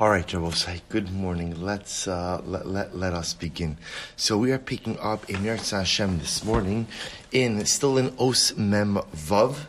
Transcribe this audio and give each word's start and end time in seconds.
All 0.00 0.10
right, 0.10 0.26
Rabosai, 0.26 0.80
good 0.88 1.12
morning. 1.12 1.62
Let's 1.62 2.08
uh, 2.08 2.42
let, 2.44 2.66
let, 2.66 2.96
let 2.96 3.12
us 3.12 3.32
begin. 3.32 3.78
So 4.16 4.36
we 4.36 4.50
are 4.50 4.58
picking 4.58 4.98
up 4.98 5.30
in 5.30 5.36
Eretz 5.36 5.70
Hashem 5.70 6.18
this 6.18 6.44
morning 6.44 6.88
in 7.30 7.64
still 7.64 7.96
in 7.96 8.12
Os 8.18 8.56
Mem 8.56 8.96
Vav. 9.14 9.66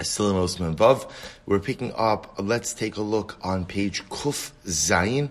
Still 0.00 0.30
in 0.30 0.36
Os 0.38 0.58
Mem 0.58 0.74
Vav. 0.74 1.08
We're 1.46 1.60
picking 1.60 1.92
up. 1.94 2.34
Let's 2.36 2.74
take 2.74 2.96
a 2.96 3.00
look 3.00 3.36
on 3.42 3.64
page 3.64 4.02
Kuf 4.08 4.50
Zayin 4.66 5.28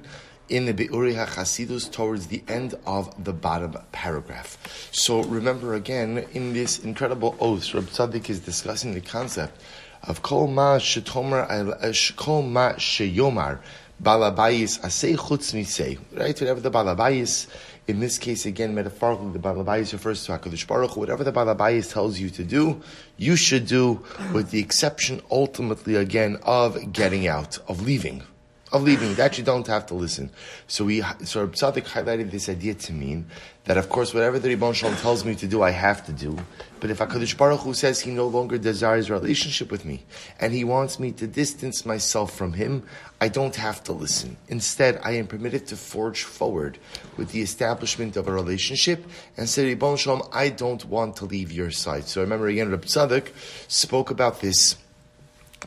in 0.48 0.68
the 0.68 0.74
Be'uri 0.74 1.14
HaChasidus 1.14 1.92
towards 1.92 2.28
the 2.28 2.44
end 2.48 2.76
of 2.86 3.22
the 3.22 3.34
bottom 3.34 3.76
paragraph. 3.92 4.58
So 4.94 5.24
remember 5.24 5.74
again, 5.74 6.26
in 6.32 6.54
this 6.54 6.80
incredible 6.80 7.36
oath, 7.42 7.74
Rab 7.74 7.88
Tzadok 7.88 8.30
is 8.30 8.40
discussing 8.40 8.94
the 8.94 9.02
concept 9.02 9.62
of 10.04 10.22
Kol 10.22 10.48
Ma 10.48 10.78
Shetomer, 10.78 11.50
uh, 11.50 12.16
Kol 12.16 12.42
Ma 12.42 12.74
Sheyomar, 12.74 13.60
Balabayis 14.02 14.80
Asay 14.82 15.16
Chutz 15.16 15.54
Misay. 15.54 16.00
Right? 16.18 16.40
Whatever 16.40 16.60
the 16.60 16.72
Balabayis, 16.72 17.48
in 17.88 18.00
this 18.00 18.18
case 18.18 18.46
again, 18.46 18.74
metaphorically, 18.74 19.32
the 19.32 19.40
Balabayis 19.40 19.94
refers 19.94 20.26
to 20.26 20.32
HaKadosh 20.32 20.68
Baruch 20.68 20.98
Whatever 20.98 21.24
the 21.24 21.32
Balabayis 21.32 21.92
tells 21.92 22.20
you 22.20 22.30
to 22.32 22.44
do, 22.44 22.82
you 23.18 23.36
should 23.36 23.68
do, 23.68 24.04
with 24.34 24.52
the 24.52 24.60
exception 24.60 25.22
ultimately 25.30 25.96
again 25.96 26.38
of 26.44 26.94
getting 26.94 27.28
out, 27.28 27.60
of 27.68 27.82
leaving 27.82 28.24
of 28.72 28.84
leaving 28.84 29.14
that 29.16 29.38
you 29.38 29.44
don't 29.44 29.68
have 29.68 29.86
to 29.88 29.94
listen. 29.94 30.30
So 30.68 30.86
we, 30.86 31.02
so 31.24 31.48
Tzaddik 31.48 31.84
highlighted 31.84 32.32
this 32.32 32.48
idea 32.48 32.74
to 32.74 32.94
mean 32.94 33.26
that 33.66 33.78
of 33.78 33.90
course 33.90 34.14
whatever 34.14 34.40
the 34.40 34.50
Ribbon 34.50 34.74
Shalom 34.74 34.96
tells 34.98 35.26
me 35.26 35.36
to 35.36 35.48
do, 35.48 35.62
I 35.62 35.72
have 35.72 36.06
to 36.06 36.14
do. 36.14 36.38
But 36.82 36.90
if 36.90 36.98
HaKadosh 36.98 37.38
Baruch 37.38 37.60
Hu 37.62 37.76
says 37.76 38.00
he 38.00 38.10
no 38.10 38.26
longer 38.26 38.58
desires 38.58 39.10
a 39.10 39.14
relationship 39.14 39.70
with 39.70 39.86
me, 39.86 40.04
and 40.40 40.52
he 40.52 40.64
wants 40.64 41.00
me 41.00 41.12
to 41.12 41.28
distance 41.28 41.86
myself 41.86 42.36
from 42.36 42.54
him, 42.54 42.84
I 43.22 43.28
don't 43.28 43.56
have 43.56 43.84
to 43.84 43.94
listen. 43.94 44.36
Instead, 44.48 45.00
I 45.04 45.12
am 45.12 45.28
permitted 45.28 45.68
to 45.68 45.78
forge 45.78 46.24
forward 46.24 46.80
with 47.18 47.34
the 47.34 47.42
establishment 47.44 48.18
of 48.18 48.28
a 48.28 48.34
relationship 48.34 49.06
and 49.38 49.48
say, 49.48 49.66
Ribbon 49.66 49.96
Shalom, 49.96 50.24
I 50.34 50.50
don't 50.50 50.84
want 50.86 51.18
to 51.18 51.26
leave 51.26 51.52
your 51.52 51.70
side. 51.70 52.08
So 52.08 52.20
I 52.20 52.24
remember 52.24 52.48
again, 52.48 52.72
Reb 52.72 52.86
Tzadok 52.86 53.30
spoke 53.68 54.10
about 54.10 54.42
this 54.42 54.76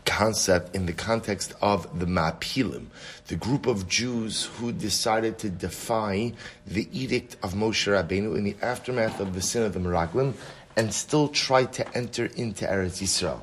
concept 0.05 0.75
in 0.75 0.87
the 0.87 0.93
context 0.93 1.55
of 1.63 2.01
the 2.01 2.07
Ma'apilim, 2.07 2.87
the 3.29 3.37
group 3.37 3.67
of 3.67 3.89
Jews 3.89 4.47
who 4.57 4.73
decided 4.73 5.39
to 5.39 5.49
defy 5.49 6.33
the 6.67 6.89
edict 6.93 7.37
of 7.43 7.55
Moshe 7.55 7.87
Rabbeinu 7.87 8.37
in 8.37 8.43
the 8.43 8.57
aftermath 8.61 9.21
of 9.21 9.35
the 9.35 9.41
sin 9.41 9.63
of 9.63 9.73
the 9.73 9.81
Meraglim 9.81 10.35
and 10.77 10.93
still 10.93 11.29
tried 11.29 11.73
to 11.75 11.97
enter 11.97 12.27
into 12.27 12.65
Eretz 12.65 13.03
Yisrael, 13.03 13.41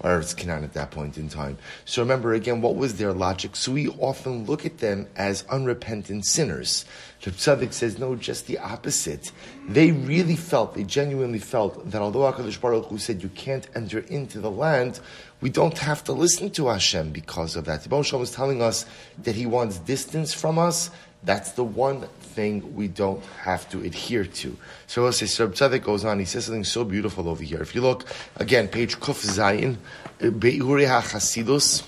or 0.00 0.10
Eretz 0.10 0.36
Canaan 0.36 0.64
at 0.64 0.74
that 0.74 0.90
point 0.90 1.16
in 1.16 1.28
time. 1.28 1.56
So 1.84 2.02
remember 2.02 2.34
again, 2.34 2.60
what 2.60 2.76
was 2.76 2.96
their 2.96 3.12
logic? 3.12 3.56
So 3.56 3.72
we 3.72 3.88
often 3.88 4.44
look 4.44 4.66
at 4.66 4.78
them 4.78 5.06
as 5.16 5.44
unrepentant 5.50 6.26
sinners. 6.26 6.84
The 7.22 7.30
Tzaddik 7.30 7.72
says, 7.72 7.98
no, 7.98 8.16
just 8.16 8.46
the 8.46 8.58
opposite. 8.58 9.32
They 9.66 9.92
really 9.92 10.36
felt, 10.36 10.74
they 10.74 10.84
genuinely 10.84 11.38
felt 11.38 11.90
that 11.90 12.02
although 12.02 12.30
HaKadosh 12.30 12.60
Baruch 12.60 12.86
Hu 12.86 12.98
said 12.98 13.22
you 13.22 13.30
can't 13.30 13.66
enter 13.74 14.00
into 14.00 14.40
the 14.40 14.50
land, 14.50 15.00
we 15.40 15.48
don't 15.48 15.78
have 15.78 16.04
to 16.04 16.12
listen 16.12 16.50
to 16.50 16.68
Hashem 16.68 17.10
because 17.10 17.56
of 17.56 17.64
that. 17.64 17.82
The 17.82 18.02
Shalom 18.02 18.22
is 18.22 18.30
telling 18.30 18.60
us 18.60 18.84
that 19.22 19.34
he 19.34 19.46
wants 19.46 19.78
distance 19.78 20.34
from 20.34 20.58
us. 20.58 20.90
That's 21.24 21.52
the 21.52 21.64
one 21.64 22.02
thing 22.20 22.74
we 22.74 22.88
don't 22.88 23.24
have 23.42 23.68
to 23.70 23.80
adhere 23.80 24.24
to. 24.24 24.56
So 24.86 25.04
let's 25.04 25.18
say 25.18 25.26
Sir 25.26 25.48
Tzaddik 25.48 25.82
goes 25.82 26.04
on, 26.04 26.18
he 26.18 26.26
says 26.26 26.44
something 26.44 26.64
so 26.64 26.84
beautiful 26.84 27.28
over 27.28 27.42
here. 27.42 27.62
If 27.62 27.74
you 27.74 27.80
look, 27.80 28.04
again, 28.36 28.68
page 28.68 28.98
Kuf 29.00 29.24
Zayin, 29.24 29.78
Be'uri 30.18 30.86
HaChasidus, 30.86 31.84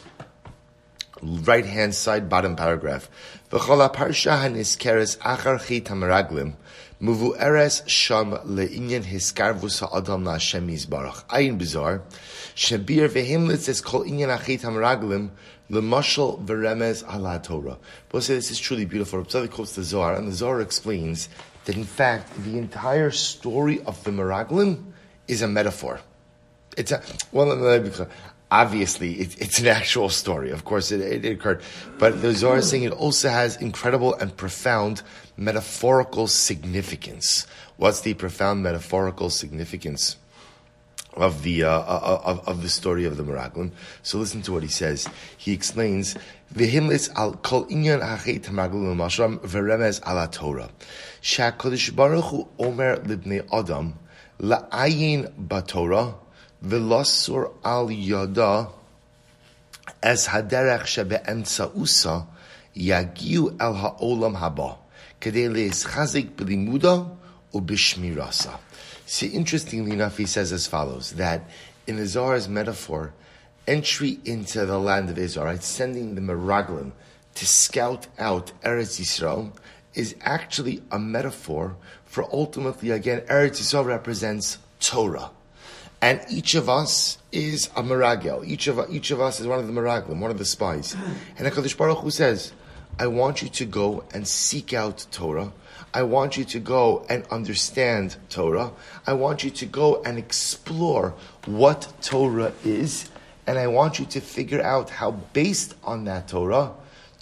right 1.23 1.67
hand 1.67 1.95
side, 1.95 2.29
bottom 2.29 2.57
paragraph. 2.57 3.11
V'chol 3.51 3.93
parsha 3.95 4.41
haniskeres 4.43 5.19
achar 5.19 5.65
chit 5.67 5.85
hameraglim, 5.85 6.55
muvu 7.01 7.37
eres 7.39 7.83
sham 7.87 8.33
le'inyan 8.33 9.05
hiskarvus 9.05 9.81
ha'adam 9.81 10.25
la'Hashem 10.25 10.71
yizbarach. 10.71 11.25
Ayin 11.27 11.59
bizarre. 11.59 12.03
Shabir 12.55 13.09
v'himlitz 13.09 13.69
is 13.69 13.81
kol 13.81 14.05
inyan 14.05 14.37
achit 14.37 14.63
hameraglim, 14.63 15.31
Lemashal 15.71 16.45
v'remez 16.45 17.03
ala 17.13 17.41
Torah. 17.43 17.79
But 18.09 18.23
say 18.23 18.35
this 18.35 18.51
is 18.51 18.59
truly 18.59 18.85
beautiful. 18.85 19.19
Rabbi 19.19 19.47
quotes 19.49 19.75
the 19.75 19.83
Zohar, 19.83 20.15
and 20.15 20.29
the 20.29 20.33
Zohar 20.33 20.61
explains 20.61 21.29
that 21.65 21.77
in 21.77 21.85
fact 21.85 22.33
the 22.45 22.57
entire 22.59 23.11
story 23.11 23.83
of 23.85 24.03
the 24.05 24.11
Meraglim 24.11 24.93
is 25.29 25.43
a 25.43 25.49
metaphor. 25.49 26.01
It's 26.77 26.93
a 26.93 27.03
well, 27.33 27.51
obviously 28.51 29.15
it, 29.15 29.41
it's 29.41 29.59
an 29.59 29.67
actual 29.67 30.09
story. 30.09 30.51
Of 30.51 30.65
course, 30.65 30.93
it, 30.93 31.01
it, 31.01 31.31
occurred, 31.31 31.63
but 31.99 32.23
the 32.23 32.33
Zohar 32.33 32.59
is 32.59 32.69
saying 32.69 32.85
it 32.85 32.93
also 32.93 33.29
has 33.29 33.57
incredible 33.57 34.15
and 34.15 34.37
profound 34.37 35.03
metaphorical 35.37 36.27
significance. 36.29 37.47
What's 37.77 38.03
the 38.03 38.15
profound 38.15 38.63
metaphorical 38.63 39.31
significance? 39.31 40.17
Of 41.17 41.43
the 41.45 41.65
uh, 41.65 41.71
uh, 41.71 42.21
of, 42.25 42.47
of 42.47 42.63
the 42.63 42.69
story 42.69 43.07
of 43.07 43.17
the 43.17 43.23
Meraglim. 43.23 43.71
So 44.03 44.19
listen 44.19 44.43
to 44.43 44.53
what 44.53 44.63
he 44.63 44.69
says. 44.69 45.09
He 45.39 45.55
explains 45.55 46.15
v'himlis 46.55 47.11
al 47.17 47.33
kol 47.37 47.65
inyan 47.69 48.03
hachet 48.03 48.45
Meraglim 48.51 48.95
mashram 48.97 49.39
v'remez 49.39 50.07
ala 50.07 50.29
Torah. 50.29 50.69
Sha'kodesh 51.23 51.97
Baruch 51.97 52.25
Hu 52.25 52.49
omer 52.59 52.99
libnei 52.99 53.49
Adam 53.51 53.95
la'ayin 54.41 55.33
batorah 55.33 56.17
Velasur 56.63 57.53
al 57.65 57.91
yada 57.91 58.69
as 60.03 60.27
haderech 60.29 60.85
shebe'emtza 60.85 61.75
usa 61.75 62.27
yagiu 62.77 63.57
el 63.59 63.73
ha'olam 63.73 64.35
haba 64.35 64.77
kedei 65.19 65.49
le'eschazik 65.49 66.37
b'limuda 66.37 67.09
u'bishmirasa. 67.55 68.59
See, 69.07 69.29
interestingly 69.29 69.93
enough, 69.93 70.19
he 70.19 70.27
says 70.27 70.53
as 70.53 70.67
follows, 70.67 71.13
that 71.13 71.49
in 71.87 71.97
the 71.97 72.03
Zohar's 72.03 72.49
metaphor, 72.49 73.15
entry 73.67 74.19
into 74.25 74.67
the 74.67 74.79
land 74.79 75.09
of 75.11 75.17
Israel, 75.17 75.47
right, 75.47 75.63
sending 75.63 76.17
the 76.17 76.21
Meraglim 76.21 76.91
to 77.37 77.47
scout 77.47 78.09
out 78.19 78.53
Eretz 78.63 79.01
Yisrael, 79.01 79.53
is 79.95 80.17
actually 80.23 80.83
a 80.91 80.99
metaphor 80.99 81.77
for 82.05 82.29
ultimately, 82.33 82.91
again, 82.91 83.21
Eretz 83.23 83.61
Yisrael 83.61 83.85
represents 83.85 84.59
Torah. 84.81 85.31
And 86.03 86.21
each 86.29 86.55
of 86.55 86.69
us 86.69 87.19
is 87.33 87.67
a 87.77 87.83
Meragel. 87.83 88.47
Each 88.47 88.67
of, 88.67 88.85
each 88.91 89.11
of 89.13 89.21
us 89.21 89.41
is 89.41 89.47
one 89.47 89.59
of 89.59 89.67
the 89.67 89.73
Meraglim, 89.73 90.19
one 90.21 90.31
of 90.31 90.39
the 90.39 90.45
spies. 90.45 90.95
And 91.39 91.47
HaKadosh 91.47 91.77
Baruch 91.77 91.99
Hu 91.99 92.11
says, 92.11 92.53
I 92.99 93.07
want 93.09 93.43
you 93.43 93.49
to 93.49 93.65
go 93.67 94.05
and 94.15 94.27
seek 94.27 94.73
out 94.73 95.07
Torah. 95.13 95.53
I 95.93 96.03
want 96.03 96.37
you 96.37 96.45
to 96.45 96.59
go 96.59 97.05
and 97.11 97.27
understand 97.31 98.17
Torah. 98.31 98.73
I 99.07 99.13
want 99.13 99.45
you 99.45 99.51
to 99.51 99.67
go 99.67 100.03
and 100.03 100.19
explore 100.19 101.15
what 101.45 101.93
Torah 102.01 102.53
is. 102.65 103.11
And 103.47 103.59
I 103.59 103.67
want 103.67 103.99
you 103.99 104.07
to 104.07 104.21
figure 104.21 104.63
out 104.63 104.91
how, 104.91 105.13
based 105.13 105.75
on 105.85 106.05
that 106.05 106.29
Torah, 106.29 106.73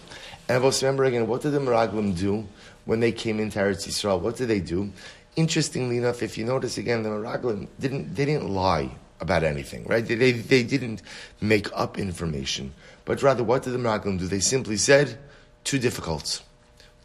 And 0.48 0.64
also 0.64 0.86
remember 0.86 1.04
again, 1.04 1.28
what 1.28 1.42
did 1.42 1.52
the 1.52 1.60
Meraglim 1.60 2.18
do 2.18 2.46
when 2.84 3.00
they 3.00 3.12
came 3.12 3.38
into 3.38 3.58
Eretz 3.58 3.86
Yisrael? 3.86 4.20
What 4.20 4.36
did 4.36 4.48
they 4.48 4.60
do? 4.60 4.90
Interestingly 5.36 5.96
enough, 5.98 6.22
if 6.22 6.36
you 6.36 6.44
notice 6.44 6.76
again, 6.76 7.04
the 7.04 7.10
Meraglim 7.10 7.68
didn't, 7.78 8.14
they 8.16 8.24
didn't 8.24 8.48
lie 8.48 8.90
about 9.20 9.44
anything, 9.44 9.84
right? 9.84 10.04
They, 10.04 10.16
they, 10.16 10.32
they 10.32 10.62
didn't 10.64 11.02
make 11.40 11.68
up 11.72 11.98
information. 11.98 12.72
But 13.04 13.22
rather, 13.22 13.44
what 13.44 13.62
did 13.62 13.70
the 13.70 13.78
Meraglim 13.78 14.18
do? 14.18 14.26
They 14.26 14.40
simply 14.40 14.76
said, 14.76 15.18
too 15.62 15.78
difficult. 15.78 16.42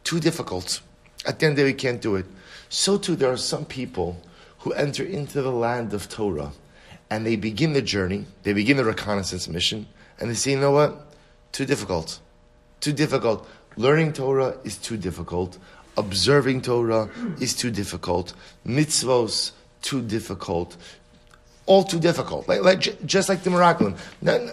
Too 0.04 0.20
difficult. 0.20 0.82
At 1.26 1.40
the 1.40 1.46
end 1.46 1.54
of 1.54 1.58
the 1.58 1.64
day, 1.64 1.72
we 1.72 1.74
can't 1.74 2.02
do 2.02 2.16
it. 2.16 2.26
So 2.70 2.98
too, 2.98 3.16
there 3.16 3.32
are 3.32 3.38
some 3.38 3.66
people 3.66 4.22
who 4.60 4.74
enter 4.74 5.04
into 5.04 5.42
the 5.42 5.52
land 5.52 5.94
of 5.94 6.10
Torah 6.10 6.52
and 7.10 7.26
they 7.26 7.36
begin 7.36 7.74
the 7.74 7.82
journey, 7.82 8.26
they 8.44 8.54
begin 8.54 8.78
the 8.78 8.84
reconnaissance 8.84 9.48
mission, 9.48 9.86
and 10.20 10.30
they 10.30 10.34
say, 10.34 10.52
you 10.52 10.60
know 10.60 10.72
what? 10.72 11.14
Too 11.52 11.66
difficult. 11.66 12.20
Too 12.80 12.94
difficult. 12.94 13.48
Learning 13.76 14.14
Torah 14.14 14.58
is 14.64 14.78
too 14.78 14.98
difficult. 14.98 15.58
Observing 15.96 16.62
Torah 16.62 17.10
is 17.40 17.54
too 17.56 17.70
difficult. 17.70 18.34
Mitzvos, 18.66 19.52
too 19.82 20.02
difficult. 20.02 20.76
All 21.66 21.84
too 21.84 22.00
difficult. 22.00 22.48
Like, 22.50 22.62
like 22.62 23.06
just 23.06 23.30
like 23.30 23.44
the 23.44 23.50
Meraglim. 23.50 23.98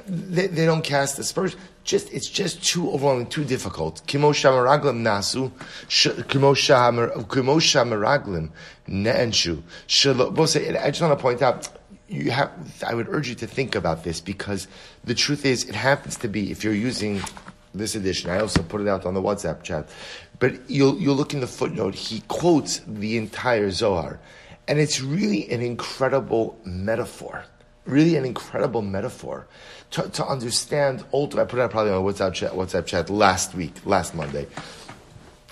they, 0.08 0.46
they, 0.46 0.64
don't 0.64 0.82
cast 0.82 1.18
aspersion. 1.18 1.58
Just, 1.82 2.12
it's 2.12 2.28
just 2.28 2.62
too 2.62 2.88
overwhelming, 2.92 3.26
too 3.26 3.44
difficult. 3.44 4.02
Kimo 4.06 4.30
shamaraglim 4.30 5.02
nasu, 5.02 5.50
kimo 6.28 6.54
shamaraglim 6.54 8.50
ne'enshu. 8.88 9.62
I 10.84 10.90
just 10.90 11.00
want 11.00 11.18
to 11.18 11.22
point 11.22 11.42
out, 11.42 11.68
you 12.08 12.30
have, 12.30 12.52
I 12.86 12.94
would 12.94 13.08
urge 13.08 13.28
you 13.28 13.34
to 13.36 13.46
think 13.46 13.74
about 13.74 14.04
this 14.04 14.20
because 14.20 14.68
the 15.02 15.14
truth 15.14 15.44
is, 15.44 15.64
it 15.64 15.74
happens 15.74 16.16
to 16.18 16.28
be, 16.28 16.52
if 16.52 16.62
you're 16.62 16.74
using 16.74 17.20
this 17.74 17.94
edition, 17.94 18.30
I 18.30 18.40
also 18.40 18.62
put 18.62 18.80
it 18.80 18.88
out 18.88 19.06
on 19.06 19.14
the 19.14 19.22
WhatsApp 19.22 19.62
chat, 19.62 19.88
but 20.38 20.70
you'll, 20.70 20.98
you'll 20.98 21.16
look 21.16 21.34
in 21.34 21.40
the 21.40 21.46
footnote, 21.46 21.94
he 21.94 22.20
quotes 22.28 22.80
the 22.86 23.16
entire 23.16 23.70
Zohar. 23.70 24.20
And 24.70 24.78
it's 24.78 25.00
really 25.00 25.50
an 25.50 25.62
incredible 25.62 26.56
metaphor. 26.64 27.44
Really 27.86 28.14
an 28.14 28.24
incredible 28.24 28.82
metaphor 28.82 29.48
to, 29.90 30.08
to 30.10 30.24
understand. 30.24 31.04
I 31.12 31.26
put 31.26 31.58
out 31.58 31.72
probably 31.72 31.90
on 31.90 32.04
WhatsApp 32.04 32.34
chat, 32.34 32.52
WhatsApp 32.52 32.86
chat 32.86 33.10
last 33.10 33.52
week, 33.56 33.74
last 33.84 34.14
Monday. 34.14 34.46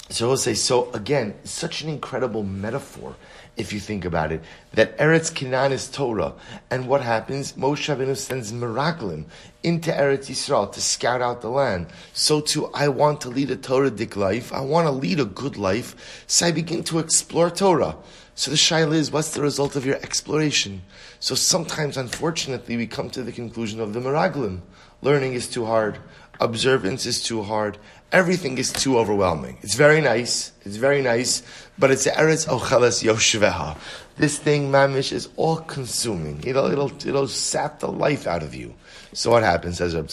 So 0.08 0.28
we'll 0.28 0.36
say, 0.36 0.54
so 0.54 0.92
again, 0.92 1.34
such 1.42 1.82
an 1.82 1.88
incredible 1.88 2.44
metaphor 2.44 3.16
if 3.58 3.72
you 3.72 3.80
think 3.80 4.04
about 4.04 4.32
it, 4.32 4.42
that 4.72 4.96
Eretz 4.98 5.34
Canaan 5.34 5.72
is 5.72 5.90
Torah. 5.90 6.32
And 6.70 6.88
what 6.88 7.02
happens? 7.02 7.52
Moshe 7.54 7.94
Rabbeinu 7.94 8.16
sends 8.16 8.52
Meraglim 8.52 9.24
into 9.62 9.90
Eretz 9.90 10.30
Yisrael 10.30 10.72
to 10.72 10.80
scout 10.80 11.20
out 11.20 11.42
the 11.42 11.50
land. 11.50 11.88
So 12.12 12.40
too, 12.40 12.70
I 12.72 12.88
want 12.88 13.20
to 13.22 13.28
lead 13.28 13.50
a 13.50 13.56
Torah-dik 13.56 14.16
life. 14.16 14.52
I 14.52 14.60
want 14.60 14.86
to 14.86 14.92
lead 14.92 15.20
a 15.20 15.24
good 15.24 15.56
life. 15.56 16.24
So 16.26 16.46
I 16.46 16.52
begin 16.52 16.84
to 16.84 17.00
explore 17.00 17.50
Torah. 17.50 17.96
So 18.34 18.52
the 18.52 18.56
shaila 18.56 18.94
is, 18.94 19.10
what's 19.10 19.34
the 19.34 19.42
result 19.42 19.74
of 19.74 19.84
your 19.84 19.96
exploration? 19.96 20.82
So 21.18 21.34
sometimes, 21.34 21.96
unfortunately, 21.96 22.76
we 22.76 22.86
come 22.86 23.10
to 23.10 23.24
the 23.24 23.32
conclusion 23.32 23.80
of 23.80 23.92
the 23.92 24.00
Meraglim. 24.00 24.60
Learning 25.02 25.32
is 25.32 25.48
too 25.48 25.64
hard. 25.64 25.98
Observance 26.40 27.04
is 27.04 27.20
too 27.20 27.42
hard. 27.42 27.78
Everything 28.10 28.56
is 28.56 28.72
too 28.72 28.98
overwhelming. 28.98 29.58
It's 29.60 29.74
very 29.74 30.00
nice. 30.00 30.52
It's 30.64 30.76
very 30.76 31.02
nice, 31.02 31.42
but 31.78 31.90
it's 31.90 32.06
Eretz 32.06 32.48
Ocheles 32.48 33.04
Yoshveha. 33.04 33.76
This 34.16 34.38
thing, 34.38 34.70
mamish, 34.72 35.12
is 35.12 35.28
all 35.36 35.56
consuming. 35.56 36.42
It'll, 36.42 36.70
it'll, 36.72 36.90
it'll 37.06 37.28
sap 37.28 37.80
the 37.80 37.92
life 37.92 38.26
out 38.26 38.42
of 38.42 38.54
you. 38.54 38.74
So 39.12 39.30
what 39.30 39.42
happens, 39.42 39.76
says 39.76 39.94
Reb 39.94 40.08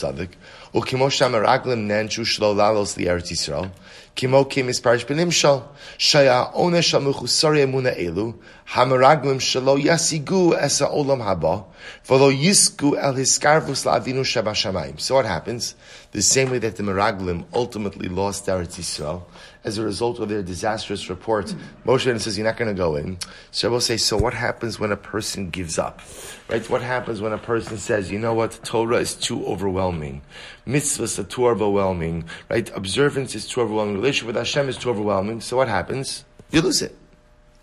Yisrael. 3.31 3.71
Kimo 4.15 4.45
kim 4.45 4.69
is 4.69 4.79
parish 4.79 5.05
benimshal. 5.05 5.63
Shaya 5.97 6.55
one 6.55 6.73
shamuchu 6.73 7.27
sari 7.27 7.59
emuna 7.59 7.93
elu. 7.99 8.33
Hamaraglim 8.69 9.39
shalo 9.41 9.77
yasigu 9.77 10.57
esa 10.57 10.87
olam 10.87 11.21
haba. 11.21 11.65
V'lo 12.07 12.31
yisku 12.31 12.97
el 12.97 13.15
hiskarvus 13.15 13.85
la'avinu 13.85 14.23
shabashamayim. 14.23 15.01
So 15.01 15.15
what 15.15 15.25
happens? 15.25 15.75
The 16.13 16.21
same 16.21 16.49
way 16.51 16.59
that 16.59 16.77
the 16.77 16.83
Meraglim 16.83 17.43
ultimately 17.53 18.07
lost 18.07 18.45
Eretz 18.45 18.79
Yisrael 18.79 19.23
as 19.65 19.79
a 19.79 19.83
result 19.83 20.19
of 20.19 20.29
their 20.29 20.43
disastrous 20.43 21.09
report. 21.09 21.53
Moshe 21.85 22.21
says, 22.21 22.37
you're 22.37 22.45
not 22.45 22.55
going 22.55 22.69
to 22.69 22.77
go 22.77 22.95
in. 22.95 23.17
So 23.51 23.67
I 23.67 23.71
will 23.71 23.81
say, 23.81 23.97
so 23.97 24.15
what 24.15 24.33
happens 24.33 24.79
when 24.79 24.91
a 24.91 24.97
person 24.97 25.49
gives 25.49 25.77
up? 25.79 26.01
Right? 26.47 26.67
What 26.69 26.81
happens 26.81 27.19
when 27.19 27.33
a 27.33 27.37
person 27.37 27.77
says, 27.77 28.11
you 28.11 28.19
know 28.19 28.33
what? 28.33 28.59
Torah 28.63 28.97
is 28.97 29.15
too 29.15 29.45
overwhelming. 29.45 30.21
Mitzvahs 30.67 31.17
are 31.19 31.23
too 31.23 31.47
overwhelming. 31.47 32.25
Right? 32.49 32.69
Observance 32.75 33.33
is 33.33 33.47
too 33.47 33.61
overwhelming. 33.61 33.95
Relationship 33.95 34.27
with 34.27 34.35
Hashem 34.35 34.69
is 34.69 34.77
too 34.77 34.91
overwhelming. 34.91 35.41
So 35.41 35.57
what 35.57 35.67
happens? 35.67 36.25
You 36.51 36.61
lose 36.61 36.81
it. 36.81 36.95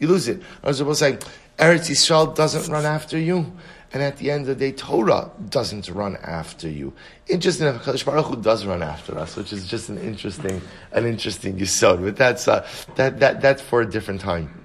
You 0.00 0.08
lose 0.08 0.26
it. 0.26 0.42
I 0.64 0.66
was 0.66 0.78
supposed 0.78 0.98
to 0.98 1.12
say, 1.12 1.30
Eretz 1.58 1.90
Yisrael 1.90 2.34
doesn't 2.34 2.72
run 2.72 2.84
after 2.84 3.18
you. 3.18 3.52
And 3.94 4.02
at 4.02 4.16
the 4.16 4.30
end 4.30 4.42
of 4.42 4.58
the 4.58 4.70
day, 4.70 4.72
Torah 4.72 5.30
doesn't 5.50 5.88
run 5.90 6.16
after 6.22 6.66
you. 6.66 6.94
Interesting 7.28 7.66
enough, 7.66 7.84
Kadosh 7.84 8.06
Baruch 8.06 8.26
Hu 8.26 8.36
does 8.36 8.64
run 8.64 8.82
after 8.82 9.18
us, 9.18 9.36
which 9.36 9.52
is 9.52 9.66
just 9.66 9.90
an 9.90 9.98
interesting, 9.98 10.62
an 10.92 11.04
interesting 11.04 11.58
yisod. 11.58 12.02
But 12.02 12.16
that's, 12.16 12.48
uh, 12.48 12.66
that, 12.96 13.20
that, 13.20 13.42
that's 13.42 13.60
for 13.60 13.82
a 13.82 13.86
different 13.90 14.22
time. 14.22 14.64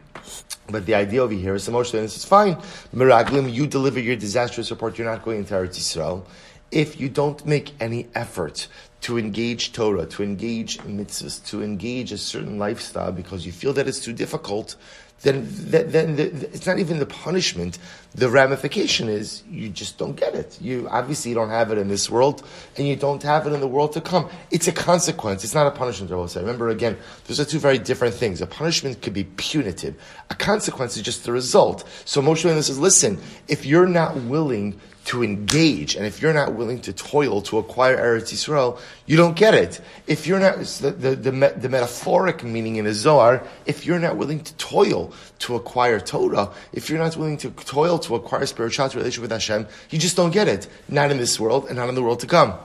But 0.69 0.85
the 0.85 0.95
idea 0.95 1.21
over 1.21 1.33
here 1.33 1.55
is 1.55 1.67
emotional, 1.67 2.03
and 2.03 2.09
it's 2.09 2.23
fine. 2.23 2.55
Meraglim, 2.95 3.53
you 3.53 3.67
deliver 3.67 3.99
your 3.99 4.15
disastrous 4.15 4.71
report, 4.71 4.97
you're 4.97 5.09
not 5.09 5.25
going 5.25 5.39
into 5.39 5.53
Eretz 5.53 5.77
Yisrael. 5.77 6.25
If 6.71 6.99
you 6.99 7.09
don't 7.09 7.45
make 7.45 7.73
any 7.81 8.07
effort 8.15 8.67
to 9.07 9.17
engage 9.17 9.71
Torah, 9.71 10.05
to 10.05 10.21
engage 10.21 10.79
mitzvahs, 10.79 11.41
to 11.45 11.63
engage 11.63 12.11
a 12.11 12.17
certain 12.17 12.59
lifestyle 12.59 13.13
because 13.13 13.45
you 13.45 13.53
feel 13.53 13.71
that 13.71 13.87
it's 13.87 14.01
too 14.01 14.11
difficult, 14.11 14.75
then, 15.21 15.47
then, 15.47 15.91
then 15.91 16.15
the, 16.17 16.23
it's 16.53 16.67
not 16.67 16.77
even 16.77 16.99
the 16.99 17.05
punishment. 17.05 17.79
The 18.15 18.27
ramification 18.27 19.07
is 19.07 19.43
you 19.49 19.69
just 19.69 19.97
don't 19.97 20.17
get 20.17 20.35
it. 20.35 20.57
You 20.59 20.89
obviously 20.91 21.33
don't 21.33 21.51
have 21.51 21.71
it 21.71 21.77
in 21.77 21.87
this 21.87 22.09
world, 22.09 22.45
and 22.75 22.85
you 22.85 22.97
don't 22.97 23.23
have 23.23 23.47
it 23.47 23.53
in 23.53 23.61
the 23.61 23.67
world 23.67 23.93
to 23.93 24.01
come. 24.01 24.29
It's 24.51 24.67
a 24.67 24.73
consequence. 24.73 25.45
It's 25.45 25.55
not 25.55 25.67
a 25.67 25.71
punishment. 25.71 26.11
I 26.11 26.15
will 26.15 26.27
say. 26.27 26.41
Remember 26.41 26.67
again, 26.67 26.97
those 27.27 27.39
are 27.39 27.45
two 27.45 27.59
very 27.59 27.79
different 27.79 28.13
things. 28.13 28.41
A 28.41 28.45
punishment 28.45 29.01
could 29.01 29.13
be 29.13 29.23
punitive. 29.23 29.95
A 30.31 30.35
consequence 30.35 30.97
is 30.97 31.03
just 31.03 31.23
the 31.23 31.31
result. 31.31 31.87
So 32.03 32.21
Moshe 32.21 32.41
says, 32.41 32.77
listen, 32.77 33.19
if 33.47 33.65
you're 33.65 33.87
not 33.87 34.17
willing 34.17 34.81
to 35.07 35.23
engage, 35.23 35.95
and 35.95 36.05
if 36.05 36.21
you're 36.21 36.33
not 36.33 36.53
willing 36.55 36.81
to 36.81 36.91
toil 36.91 37.41
to 37.41 37.57
acquire 37.57 37.95
Eretz 37.97 38.33
Yisrael, 38.33 38.77
you 39.05 39.15
don't 39.15 39.37
get 39.37 39.53
it. 39.53 39.79
If 40.05 40.27
you're 40.27 40.39
not, 40.39 40.57
the, 40.57 40.91
the, 40.91 41.15
the, 41.15 41.31
the, 41.31 41.69
metaphoric 41.69 42.43
meaning 42.43 42.75
in 42.75 42.85
a 42.85 42.93
Zohar, 42.93 43.41
if 43.65 43.85
you're 43.85 43.99
not 43.99 44.17
willing 44.17 44.41
to 44.43 44.53
toil 44.55 45.13
to 45.39 45.55
acquire 45.55 46.01
Torah, 46.01 46.51
if 46.73 46.89
you're 46.89 46.99
not 46.99 47.15
willing 47.15 47.37
to 47.37 47.51
toil 47.51 47.99
to 47.99 48.15
acquire 48.15 48.45
spirituality 48.45 48.97
relationship 48.97 49.21
with 49.21 49.31
Hashem, 49.31 49.67
you 49.91 49.97
just 49.97 50.17
don't 50.17 50.31
get 50.31 50.49
it. 50.49 50.67
Not 50.89 51.09
in 51.09 51.17
this 51.17 51.39
world, 51.39 51.67
and 51.67 51.77
not 51.77 51.87
in 51.87 51.95
the 51.95 52.03
world 52.03 52.19
to 52.19 52.27
come. 52.27 52.55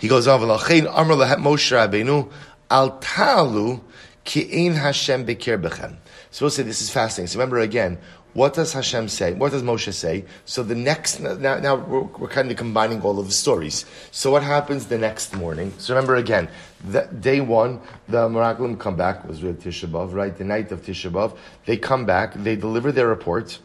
He 0.00 0.08
goes 0.08 0.26
on, 0.26 0.40
Moshe 0.40 1.38
Rabbeinu, 1.38 2.28
al 2.72 2.98
ta'alu 2.98 3.80
ki 4.24 4.66
ein 4.66 4.74
Hashem 4.74 5.26
bekir. 5.26 5.96
So 6.32 6.44
we'll 6.44 6.50
say 6.50 6.64
this 6.64 6.82
is 6.82 6.90
fascinating. 6.90 7.28
So 7.28 7.38
remember 7.38 7.60
again, 7.60 7.98
what 8.34 8.54
does 8.54 8.72
Hashem 8.72 9.08
say? 9.08 9.32
What 9.32 9.52
does 9.52 9.62
Moshe 9.62 9.92
say? 9.92 10.24
So 10.44 10.64
the 10.64 10.74
next, 10.74 11.20
now, 11.20 11.58
now 11.58 11.76
we're, 11.76 12.00
we're, 12.00 12.28
kind 12.28 12.50
of 12.50 12.56
combining 12.56 13.00
all 13.02 13.20
of 13.20 13.26
the 13.26 13.32
stories. 13.32 13.86
So 14.10 14.32
what 14.32 14.42
happens 14.42 14.86
the 14.86 14.98
next 14.98 15.34
morning? 15.36 15.72
So 15.78 15.94
remember 15.94 16.16
again, 16.16 16.48
the, 16.84 17.02
day 17.02 17.40
one, 17.40 17.80
the 18.08 18.28
Meraglim 18.28 18.78
come 18.78 18.96
back, 18.96 19.26
was 19.26 19.40
with 19.40 19.62
Tisha 19.62 19.88
B'Av, 19.88 20.12
right? 20.12 20.36
The 20.36 20.44
night 20.44 20.72
of 20.72 20.82
Tisha 20.82 21.12
B'Av. 21.12 21.36
They 21.64 21.76
come 21.76 22.06
back, 22.06 22.34
they 22.34 22.56
deliver 22.56 22.90
their 22.90 23.06
report. 23.06 23.58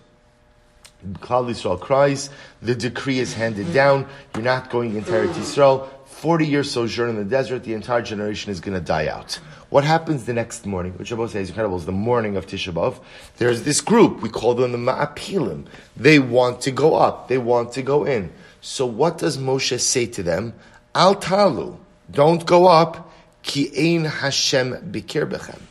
Klal 1.15 1.49
Yisrael 1.49 1.79
cries, 1.79 2.29
the 2.61 2.75
decree 2.75 3.19
is 3.19 3.33
handed 3.33 3.73
down, 3.73 4.05
you're 4.35 4.43
not 4.43 4.69
going 4.69 4.95
into 4.95 5.11
Eretz 5.11 5.33
Yisrael. 5.33 5.87
40 6.19 6.47
years 6.47 6.69
sojourn 6.69 7.11
in 7.11 7.15
the 7.15 7.23
desert, 7.23 7.63
the 7.63 7.73
entire 7.73 8.01
generation 8.01 8.51
is 8.51 8.59
going 8.59 8.77
to 8.77 8.83
die 8.83 9.07
out. 9.07 9.39
What 9.69 9.85
happens 9.85 10.25
the 10.25 10.33
next 10.33 10.65
morning, 10.65 10.91
which 10.97 11.07
Shabbos 11.07 11.31
says 11.31 11.43
is 11.43 11.49
incredible, 11.51 11.77
is 11.77 11.85
the 11.85 11.93
morning 11.93 12.35
of 12.35 12.45
Tisha 12.45 12.73
B'Av. 12.73 12.99
There's 13.37 13.63
this 13.63 13.79
group, 13.79 14.21
we 14.21 14.27
call 14.27 14.53
them 14.53 14.73
the 14.73 14.77
Ma'apilim. 14.77 15.67
They 15.95 16.19
want 16.19 16.59
to 16.63 16.71
go 16.71 16.95
up, 16.95 17.29
they 17.29 17.37
want 17.37 17.71
to 17.73 17.81
go 17.83 18.03
in. 18.03 18.33
So 18.59 18.85
what 18.85 19.17
does 19.17 19.37
Moshe 19.37 19.79
say 19.79 20.07
to 20.07 20.21
them? 20.21 20.55
Al 20.93 21.15
talu, 21.15 21.77
don't 22.11 22.45
go 22.45 22.67
up, 22.67 23.13
ki 23.41 23.71
ein 23.77 24.03
Hashem 24.03 24.91
bikir 24.91 25.25
bechem. 25.25 25.61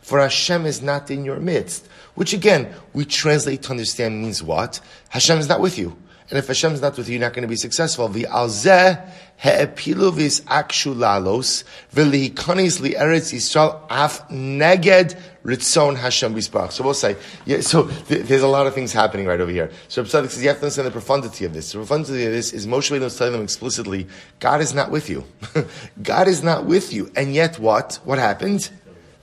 For 0.00 0.20
Hashem 0.20 0.64
is 0.64 0.80
not 0.80 1.10
in 1.10 1.26
your 1.26 1.38
midst. 1.38 1.86
Which 2.14 2.32
again, 2.32 2.72
we 2.94 3.04
translate 3.04 3.64
to 3.64 3.72
understand 3.72 4.22
means 4.22 4.42
what? 4.42 4.80
Hashem 5.10 5.36
is 5.36 5.50
not 5.50 5.60
with 5.60 5.76
you. 5.76 5.98
And 6.30 6.38
if 6.38 6.46
Hashem's 6.46 6.82
not 6.82 6.96
with 6.98 7.08
you, 7.08 7.14
you're 7.14 7.26
not 7.26 7.32
going 7.32 7.42
to 7.42 7.48
be 7.48 7.56
successful. 7.56 8.06
The 8.08 8.24
alzeh 8.24 9.10
he'epilu 9.38 10.12
vis 10.12 10.40
akshu 10.42 10.94
lalos 10.94 11.64
v'lihikonis 11.94 12.80
li 12.80 12.90
eretz 12.90 13.32
Yisrael 13.32 13.80
af 13.88 14.28
neged 14.28 15.18
ritzon 15.42 15.96
Hashem 15.96 16.34
bisparach. 16.34 16.72
So 16.72 16.84
we'll 16.84 16.92
say, 16.92 17.16
yeah, 17.46 17.62
so 17.62 17.88
th- 17.88 18.26
there's 18.26 18.42
a 18.42 18.48
lot 18.48 18.66
of 18.66 18.74
things 18.74 18.92
happening 18.92 19.24
right 19.24 19.40
over 19.40 19.50
here. 19.50 19.70
So 19.88 20.04
Tzaddik 20.04 20.28
says 20.28 20.42
you 20.42 20.48
have 20.48 20.58
to 20.58 20.64
understand 20.64 20.86
the 20.88 20.92
profundity 20.92 21.46
of 21.46 21.54
this. 21.54 21.72
The 21.72 21.78
profundity 21.78 22.26
of 22.26 22.32
this 22.32 22.52
is 22.52 22.66
Moshe 22.66 22.90
Rabbeinu 22.90 23.04
is 23.04 23.16
telling 23.16 23.32
them 23.32 23.42
explicitly, 23.42 24.06
God 24.38 24.60
is 24.60 24.74
not 24.74 24.90
with 24.90 25.08
you. 25.08 25.24
God 26.02 26.28
is 26.28 26.42
not 26.42 26.66
with 26.66 26.92
you. 26.92 27.10
And 27.16 27.34
yet 27.34 27.58
what? 27.58 28.00
What 28.04 28.18
happened? 28.18 28.68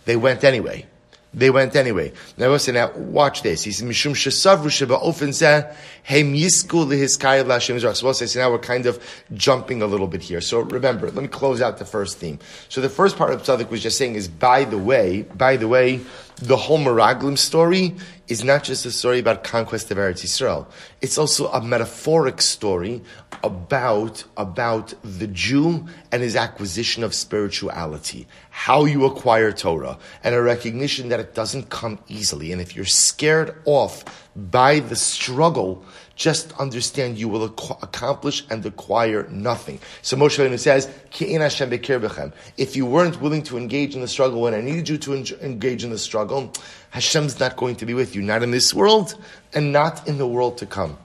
They 0.06 0.16
went 0.16 0.44
anyway. 0.44 0.88
They 1.36 1.50
went 1.50 1.76
anyway. 1.76 2.14
Now, 2.38 2.48
listen, 2.48 2.76
now 2.76 2.94
watch 2.94 3.42
this. 3.42 3.62
He 3.62 3.72
says, 3.74 3.86
Mishum 3.86 4.14
shesavru 4.14 4.72
sheba 4.72 4.98
ofen 4.98 5.30
zeh, 5.30 5.76
heim 6.04 6.34
yisku 6.34 6.88
lihiskayim 6.88 7.46
l'Hashem. 7.46 7.78
So 7.96 8.06
we'll 8.06 8.14
say, 8.14 8.26
so 8.26 8.40
now 8.40 8.50
we're 8.50 8.60
kind 8.60 8.86
of 8.86 9.04
jumping 9.34 9.82
a 9.82 9.86
little 9.86 10.08
bit 10.08 10.22
here. 10.22 10.40
So 10.40 10.62
remember, 10.62 11.12
let 11.12 11.22
me 11.22 11.28
close 11.28 11.62
out 11.62 11.78
the 11.78 11.86
first 11.86 12.18
theme. 12.18 12.40
So 12.70 12.80
the 12.80 12.88
first 12.88 13.18
part 13.18 13.34
of 13.34 13.44
Tzaddik 13.44 13.70
was 13.70 13.84
just 13.84 13.98
saying 13.98 14.16
is, 14.16 14.30
by 14.30 14.64
the 14.64 14.78
way, 14.78 15.24
by 15.24 15.58
the 15.58 15.68
way, 15.68 16.00
the 16.38 16.58
whole 16.58 16.80
Meraglim 16.80 17.38
story 17.38 17.96
is 18.28 18.44
not 18.44 18.64
just 18.64 18.86
a 18.86 18.92
story 18.92 19.20
about 19.20 19.44
conquest 19.44 19.90
of 19.92 19.98
Eretz 19.98 20.24
Yisrael. 20.24 20.68
It's 21.02 21.18
also 21.18 21.48
a 21.48 21.62
metaphoric 21.62 22.42
story 22.42 23.02
about, 23.44 24.24
about 24.36 24.94
the 25.04 25.28
Jew 25.28 25.86
and 26.12 26.22
his 26.22 26.36
acquisition 26.36 27.04
of 27.04 27.14
spirituality, 27.14 28.28
how 28.50 28.86
you 28.86 29.06
acquire 29.06 29.52
Torah, 29.52 29.98
and 30.24 30.36
a 30.36 30.42
recognition 30.42 31.10
that 31.10 31.20
it 31.20 31.36
doesn't 31.36 31.70
come 31.70 32.00
easily. 32.08 32.52
And 32.52 32.62
if 32.62 32.76
you're 32.76 32.86
scared 32.86 33.56
off 33.66 34.04
by 34.36 34.80
the 34.80 34.96
struggle, 34.96 35.84
just 36.16 36.52
understand 36.60 37.18
you 37.18 37.30
will 37.30 37.46
ac- 37.46 37.74
accomplish 37.82 38.44
and 38.50 38.66
acquire 38.66 39.28
nothing. 39.30 39.80
So 40.02 40.18
Moshe 40.18 40.38
Rabbeinu 40.38 40.60
says, 40.60 40.90
"Ki'in 41.12 41.42
Hashem 41.42 41.70
bekir 41.70 42.00
bechem." 42.00 42.34
If 42.58 42.76
you 42.76 42.86
weren't 42.86 43.22
willing 43.22 43.44
to 43.44 43.58
engage 43.58 43.96
in 43.96 44.02
the 44.02 44.08
struggle 44.08 44.42
when 44.42 44.54
I 44.54 44.62
needed 44.62 44.90
you 44.90 44.98
to 45.00 45.14
en- 45.14 45.26
engage 45.42 45.84
in 45.84 45.90
the 45.90 45.98
struggle, 45.98 46.54
Hashem's 46.92 47.40
not 47.40 47.58
going 47.58 47.76
to 47.78 47.86
be 47.86 47.94
with 47.94 48.16
you, 48.16 48.22
not 48.22 48.44
in 48.44 48.52
this 48.52 48.74
world 48.74 49.16
and 49.54 49.72
not 49.72 50.08
in 50.08 50.18
the 50.18 50.28
world 50.28 50.58
to 50.60 50.66
come. 50.66 50.98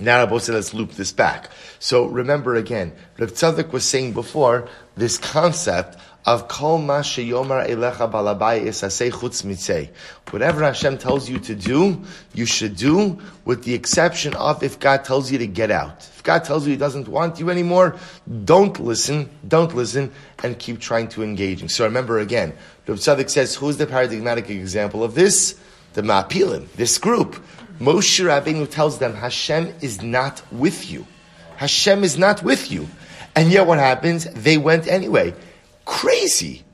Now 0.00 0.18
Rabbi 0.18 0.38
said, 0.38 0.54
let's 0.56 0.74
loop 0.74 0.92
this 0.92 1.12
back. 1.12 1.48
So 1.78 2.06
remember 2.06 2.54
again, 2.54 2.92
Reb 3.18 3.30
Tzadok 3.30 3.72
was 3.72 3.84
saying 3.84 4.12
before 4.12 4.68
this 4.96 5.16
concept 5.16 5.96
of 6.26 6.48
kol 6.48 6.78
ma 6.78 7.00
sheyomar 7.02 7.68
elecha 7.68 8.10
balabai 8.10 8.64
esasei 8.64 9.12
chutz 9.12 9.44
mitzei. 9.44 9.88
Whatever 10.30 10.64
Hashem 10.64 10.98
tells 10.98 11.30
you 11.30 11.38
to 11.38 11.54
do, 11.54 12.02
you 12.34 12.46
should 12.46 12.76
do, 12.76 13.20
with 13.44 13.62
the 13.62 13.74
exception 13.74 14.34
of 14.34 14.64
if 14.64 14.80
God 14.80 15.04
tells 15.04 15.30
you 15.30 15.38
to 15.38 15.46
get 15.46 15.70
out. 15.70 15.98
If 15.98 16.24
God 16.24 16.44
tells 16.44 16.66
you 16.66 16.72
He 16.72 16.76
doesn't 16.76 17.06
want 17.06 17.38
you 17.38 17.48
anymore, 17.48 17.96
don't 18.44 18.78
listen, 18.80 19.30
don't 19.46 19.72
listen, 19.72 20.12
and 20.42 20.58
keep 20.58 20.80
trying 20.80 21.08
to 21.10 21.22
engage. 21.22 21.70
So 21.70 21.84
remember 21.84 22.18
again, 22.18 22.54
Reb 22.88 22.98
Tzadok 22.98 23.30
says, 23.30 23.54
who's 23.54 23.76
the 23.76 23.86
paradigmatic 23.86 24.50
example 24.50 25.04
of 25.04 25.14
this? 25.14 25.58
The 25.94 26.02
Ma'apilim, 26.02 26.70
this 26.72 26.98
group. 26.98 27.42
Moshe 27.78 28.24
Rabbeinu 28.24 28.68
tells 28.68 28.98
them, 28.98 29.14
Hashem 29.14 29.74
is 29.80 30.02
not 30.02 30.42
with 30.50 30.90
you. 30.90 31.06
Hashem 31.56 32.02
is 32.02 32.18
not 32.18 32.42
with 32.42 32.70
you. 32.70 32.88
And 33.36 33.52
yet 33.52 33.66
what 33.66 33.78
happens? 33.78 34.24
They 34.24 34.56
went 34.56 34.88
anyway. 34.88 35.34
Crazy. 35.86 36.64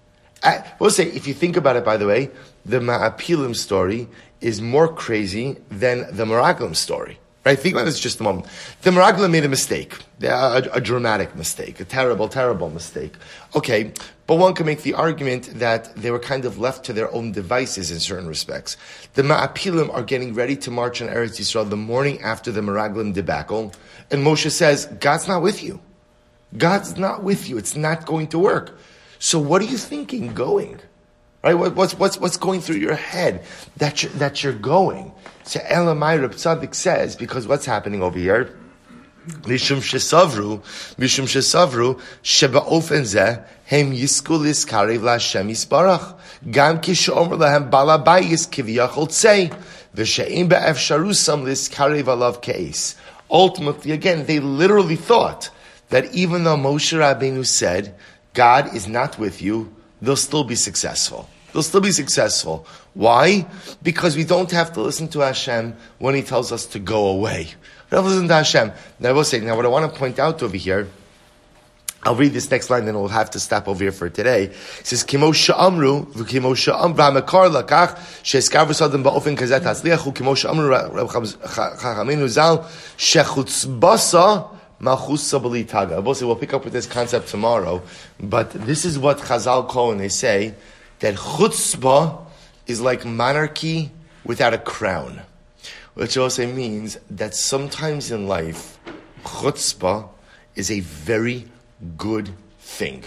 I 0.43 0.65
will 0.81 0.91
say, 0.91 1.05
if 1.05 1.29
you 1.29 1.35
think 1.35 1.57
about 1.57 1.77
it, 1.77 1.85
by 1.85 1.97
the 1.97 2.07
way, 2.07 2.31
the 2.67 2.81
Ma'apilim 2.81 3.55
story 3.55 4.09
is 4.41 4.61
more 4.61 4.89
crazy 4.93 5.57
than 5.71 6.01
the 6.15 6.25
Meraglim 6.25 6.75
story. 6.75 7.19
Right? 7.45 7.59
Think 7.59 7.75
about 7.75 7.87
this 7.87 7.99
just 7.99 8.21
a 8.21 8.23
moment. 8.23 8.47
The 8.83 8.91
Meraglim 8.91 9.33
made 9.33 9.45
a 9.45 9.49
mistake. 9.49 9.99
A, 10.23 10.63
a, 10.73 10.81
dramatic 10.81 11.35
mistake. 11.35 11.81
A 11.81 11.85
terrible, 11.85 12.29
terrible 12.29 12.71
mistake. 12.71 13.15
Okay, 13.57 13.93
but 14.29 14.37
one 14.37 14.55
can 14.55 14.65
make 14.65 14.83
the 14.83 14.95
argument 14.95 15.59
that 15.59 15.95
they 15.97 16.13
were 16.13 16.21
kind 16.21 16.45
of 16.45 16.59
left 16.59 16.85
to 16.85 16.93
their 16.93 17.13
own 17.13 17.33
devices 17.33 17.91
in 17.91 17.99
certain 17.99 18.29
respects. 18.29 18.77
The 19.15 19.23
Ma'apilim 19.23 19.93
are 19.93 20.05
getting 20.05 20.35
ready 20.35 20.55
to 20.57 20.71
march 20.71 21.03
on 21.03 21.09
Eretz 21.09 21.41
Yisrael 21.41 21.69
the 21.69 21.77
morning 21.77 22.23
after 22.23 22.53
the 22.53 22.61
Meraglim 22.61 23.13
debacle, 23.13 23.73
and 24.13 24.25
Moshe 24.25 24.51
says, 24.53 24.87
God's 25.01 25.27
not 25.27 25.43
with 25.43 25.65
you. 25.65 25.81
God's 26.57 26.97
not 26.97 27.25
with 27.25 27.49
you. 27.49 27.59
It's 27.59 27.75
not 27.75 28.07
going 28.07 28.29
to 28.29 28.39
work. 28.39 28.79
So 29.23 29.39
what 29.39 29.63
are 29.63 29.67
you 29.67 29.79
thinking 29.79 30.35
going? 30.35 30.81
Right? 31.45 31.55
What, 31.55 31.77
what's, 31.77 31.97
what's, 31.97 32.19
what's 32.19 32.37
going 32.37 32.61
through 32.61 32.79
your 32.79 32.97
head 32.97 33.45
that 33.77 34.03
you're, 34.03 34.11
that 34.15 34.43
you're 34.43 34.53
going? 34.53 35.13
So 35.45 35.61
Elamai 35.61 36.21
Reb 36.21 36.33
Tzadok 36.33 36.75
says, 36.75 37.15
because 37.15 37.47
what's 37.47 37.65
happening 37.65 38.03
over 38.03 38.19
here? 38.19 38.59
Mishum 39.43 39.79
shesavru, 39.79 40.59
mishum 40.97 41.29
shesavru, 41.31 42.01
sheba 42.23 42.63
ofen 42.63 43.03
zeh, 43.03 43.47
hem 43.65 43.93
yisku 43.93 44.41
liskarev 44.41 44.99
laHashem 44.99 45.49
yisbarach. 45.49 46.19
Gam 46.51 46.81
ki 46.81 46.93
she'omer 46.93 47.37
lahem 47.37 47.71
balabayis 47.71 48.49
kiviyachol 48.49 49.07
tzei, 49.07 49.57
v'she'im 49.95 50.49
be'efsharusam 50.49 51.45
liskarev 51.45 52.07
alav 52.07 52.43
keis. 52.43 52.97
Ultimately, 53.31 53.93
again, 53.93 54.27
they 54.27 54.41
literally 54.41 54.97
thought 54.97 55.51
that 55.91 56.13
even 56.13 56.43
though 56.43 56.57
Moshe 56.57 56.99
Rabbeinu 56.99 57.47
said, 57.47 57.95
God 58.35 58.75
is 58.75 58.89
not 58.89 59.19
with 59.19 59.43
you, 59.43 59.75
they'll 60.01 60.17
still 60.17 60.45
be 60.45 60.55
successful. 60.55 61.29
They'll 61.53 61.63
still 61.63 61.81
be 61.83 61.93
successful. 61.93 62.67
Why? 62.95 63.47
Because 63.83 64.17
we 64.17 64.25
don't 64.25 64.51
have 64.53 64.73
to 64.73 64.81
listen 64.81 65.09
to 65.09 65.21
Hashem 65.21 65.77
when 65.99 66.15
He 66.15 66.23
tells 66.23 66.51
us 66.51 66.67
to 66.67 66.79
go 66.79 67.09
away. 67.09 67.49
We 67.91 67.97
to 67.97 68.01
listen 68.01 68.29
to 68.29 68.35
Hashem. 68.35 68.73
Now, 69.01 69.11
I 69.11 69.13
will 69.13 69.25
say, 69.25 69.41
now 69.41 69.55
what 69.55 69.67
I 69.67 69.69
want 69.69 69.93
to 69.93 69.99
point 69.99 70.19
out 70.19 70.43
over 70.43 70.57
here, 70.57 70.89
I'll 72.05 72.17
read 72.17 72.33
this 72.33 72.51
next 72.51 72.69
line, 72.69 72.85
then 72.85 72.95
we'll 72.95 73.09
have 73.09 73.31
to 73.31 73.39
stop 73.39 73.69
over 73.69 73.85
here 73.85 73.93
for 73.93 74.09
today. 74.09 74.45
It 74.47 74.87
says, 74.87 75.05
"Kimo 75.05 75.31
sha'amru 75.31 76.13
v'kimo 76.13 76.57
sha'am 76.57 76.97
v'hamakar 76.97 77.63
lakach 77.63 77.97
she'eskav 78.25 78.67
v'sadam 78.67 79.05
ba'ofen 79.05 79.37
kazet 79.37 79.61
hatzliach 79.61 79.99
u'kimo 79.99 80.35
sha'amru 80.35 81.09
chachaminu 81.79 82.27
zal 82.27 82.67
shechutzbasa 82.97 84.49
malchus 84.83 85.23
sabali 85.23 85.65
taga." 85.65 86.03
We'll 86.03 86.15
say 86.15 86.27
we'll 86.27 86.37
pick 86.37 86.53
up 86.53 86.65
with 86.65 86.75
this 86.75 86.87
concept 86.87 87.29
tomorrow, 87.29 87.81
but 88.21 88.51
this 88.51 88.85
is 88.85 88.99
what 88.99 89.17
Chazal 89.17 89.67
call 89.67 89.89
when 89.89 89.99
they 89.99 90.11
say 90.11 90.55
that 90.99 91.15
chutzpah 91.15 92.19
is 92.67 92.83
like 92.83 93.07
monarchy 93.07 93.91
without 94.25 94.53
a 94.53 94.59
crown, 94.59 95.23
which 95.95 96.17
also 96.17 96.47
means 96.47 96.99
that 97.11 97.35
sometimes 97.35 98.11
in 98.11 98.29
life, 98.29 98.79
chutzpah 99.25 100.09
is 100.55 100.71
a 100.71 100.81
very 100.81 101.47
good 101.97 102.31
thing. 102.61 103.03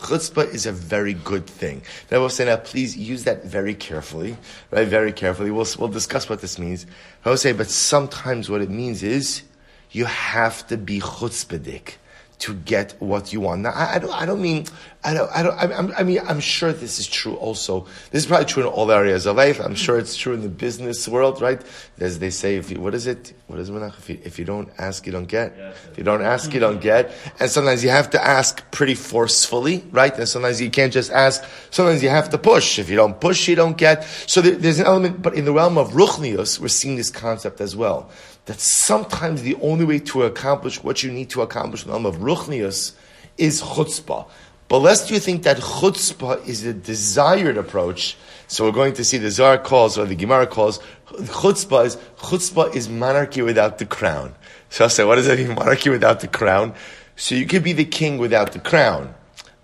Chutzpah 0.00 0.54
is 0.54 0.66
a 0.66 0.72
very 0.72 1.14
good 1.14 1.46
thing. 1.46 1.82
Now 2.10 2.20
we'll 2.20 2.28
say 2.28 2.44
now, 2.44 2.56
please 2.56 2.96
use 2.96 3.24
that 3.24 3.44
very 3.44 3.74
carefully, 3.74 4.36
right? 4.70 4.86
Very 4.86 5.12
carefully. 5.12 5.50
We'll, 5.50 5.66
we'll 5.78 5.88
discuss 5.88 6.28
what 6.28 6.40
this 6.40 6.58
means. 6.58 6.86
I 7.24 7.30
will 7.30 7.36
say, 7.36 7.52
but 7.52 7.68
sometimes 7.68 8.48
what 8.48 8.60
it 8.60 8.70
means 8.70 9.02
is 9.02 9.42
you 9.90 10.04
have 10.04 10.66
to 10.68 10.76
be 10.76 11.00
chutzpahdik 11.00 11.94
to 12.40 12.54
get 12.54 12.94
what 13.00 13.32
you 13.32 13.40
want. 13.40 13.62
Now, 13.62 13.70
I, 13.70 13.96
I, 13.96 13.98
don't, 13.98 14.12
I 14.12 14.26
don't 14.26 14.40
mean, 14.40 14.66
I 15.08 15.14
don't, 15.14 15.30
I 15.34 15.42
don't, 15.42 15.58
I, 15.58 16.00
I, 16.00 16.02
mean, 16.02 16.20
I'm 16.28 16.38
sure 16.38 16.70
this 16.70 16.98
is 16.98 17.06
true 17.06 17.34
also. 17.36 17.86
This 18.10 18.24
is 18.24 18.26
probably 18.26 18.44
true 18.44 18.64
in 18.64 18.68
all 18.68 18.92
areas 18.92 19.24
of 19.24 19.36
life. 19.36 19.58
I'm 19.58 19.74
sure 19.74 19.98
it's 19.98 20.14
true 20.14 20.34
in 20.34 20.42
the 20.42 20.50
business 20.50 21.08
world, 21.08 21.40
right? 21.40 21.62
As 21.98 22.18
they 22.18 22.28
say, 22.28 22.56
if 22.56 22.70
you, 22.70 22.78
what 22.78 22.94
is 22.94 23.06
it? 23.06 23.32
What 23.46 23.58
is 23.58 23.70
it? 23.70 23.74
If 23.74 24.10
you, 24.10 24.18
if 24.22 24.38
you 24.38 24.44
don't 24.44 24.68
ask, 24.76 25.06
you 25.06 25.12
don't 25.12 25.24
get. 25.24 25.56
If 25.90 25.96
you 25.96 26.04
don't 26.04 26.20
ask, 26.20 26.52
you 26.52 26.60
don't 26.60 26.78
get. 26.78 27.10
And 27.40 27.50
sometimes 27.50 27.82
you 27.82 27.88
have 27.88 28.10
to 28.10 28.22
ask 28.22 28.70
pretty 28.70 28.94
forcefully, 28.94 29.82
right? 29.92 30.14
And 30.14 30.28
sometimes 30.28 30.60
you 30.60 30.68
can't 30.68 30.92
just 30.92 31.10
ask. 31.10 31.42
Sometimes 31.70 32.02
you 32.02 32.10
have 32.10 32.28
to 32.28 32.36
push. 32.36 32.78
If 32.78 32.90
you 32.90 32.96
don't 32.96 33.18
push, 33.18 33.48
you 33.48 33.56
don't 33.56 33.78
get. 33.78 34.04
So 34.26 34.42
there, 34.42 34.56
there's 34.56 34.78
an 34.78 34.84
element, 34.84 35.22
but 35.22 35.32
in 35.32 35.46
the 35.46 35.52
realm 35.54 35.78
of 35.78 35.92
ruchnius, 35.92 36.60
we're 36.60 36.68
seeing 36.68 36.96
this 36.96 37.08
concept 37.08 37.62
as 37.62 37.74
well 37.74 38.10
that 38.44 38.60
sometimes 38.60 39.40
the 39.40 39.54
only 39.62 39.86
way 39.86 40.00
to 40.00 40.24
accomplish 40.24 40.82
what 40.84 41.02
you 41.02 41.10
need 41.10 41.30
to 41.30 41.40
accomplish 41.40 41.84
in 41.84 41.88
the 41.88 41.94
realm 41.94 42.04
of 42.04 42.16
ruchnius 42.16 42.92
is 43.38 43.62
chutzpah. 43.62 44.28
But 44.68 44.80
lest 44.80 45.10
you 45.10 45.18
think 45.18 45.44
that 45.44 45.56
chutzpah 45.56 46.46
is 46.46 46.64
a 46.64 46.74
desired 46.74 47.56
approach, 47.56 48.16
so 48.48 48.64
we're 48.64 48.72
going 48.72 48.92
to 48.94 49.04
see 49.04 49.16
the 49.16 49.30
Zohar 49.30 49.58
calls 49.58 49.96
or 49.96 50.04
the 50.04 50.14
Gemara 50.14 50.46
calls 50.46 50.80
chutzpah 51.06 51.86
is 51.86 51.96
chutzpah 52.18 52.74
is 52.74 52.88
monarchy 52.88 53.40
without 53.40 53.78
the 53.78 53.86
crown. 53.86 54.34
So 54.68 54.84
I'll 54.84 54.90
say, 54.90 55.04
what 55.04 55.16
does 55.16 55.26
that 55.26 55.38
mean, 55.38 55.54
monarchy 55.54 55.88
without 55.88 56.20
the 56.20 56.28
crown? 56.28 56.74
So 57.16 57.34
you 57.34 57.46
could 57.46 57.64
be 57.64 57.72
the 57.72 57.86
king 57.86 58.18
without 58.18 58.52
the 58.52 58.58
crown, 58.58 59.14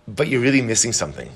but 0.08 0.28
you're 0.28 0.40
really 0.40 0.62
missing 0.62 0.92
something 0.92 1.30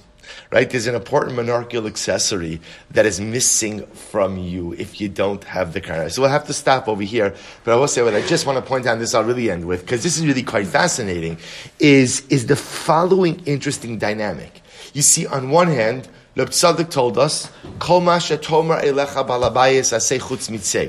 right? 0.51 0.69
There's 0.71 0.87
an 0.87 0.95
important 0.95 1.37
monarchical 1.37 1.87
accessory 1.87 2.61
that 2.91 3.07
is 3.07 3.21
missing 3.21 3.85
from 3.87 4.39
you 4.39 4.73
if 4.75 5.01
you 5.01 5.09
don't 5.09 5.45
have 5.45 5.73
the 5.73 5.81
crown. 5.81 6.11
So 6.11 6.23
we'll 6.23 6.31
have 6.31 6.47
to 6.47 6.53
stop 6.53 6.89
over 6.89 7.03
here. 7.03 7.35
But 7.65 7.73
I 7.73 7.77
will 7.77 7.89
say 7.89 8.03
what 8.03 8.15
I 8.15 8.27
just 8.27 8.47
want 8.47 8.57
to 8.57 8.63
point 8.63 8.87
out, 8.87 8.99
this 8.99 9.15
I'll 9.15 9.25
really 9.25 9.51
end 9.51 9.67
with, 9.67 9.83
because 9.83 10.03
this 10.03 10.17
is 10.17 10.27
really 10.27 10.43
quite 10.43 10.67
fascinating, 10.67 11.39
is, 11.79 12.27
is 12.29 12.47
the 12.47 12.57
following 12.57 13.41
interesting 13.47 13.99
dynamic. 13.99 14.63
You 14.95 15.03
see, 15.03 15.27
on 15.27 15.51
one 15.51 15.69
hand, 15.69 16.09
Reb 16.39 16.51
told 16.53 17.19
us, 17.19 17.51
Kol 17.81 18.01
chutz 18.01 18.49